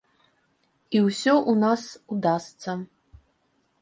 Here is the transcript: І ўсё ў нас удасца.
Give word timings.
І 0.95 1.01
ўсё 1.07 1.33
ў 1.51 1.53
нас 1.65 1.83
удасца. 2.17 2.71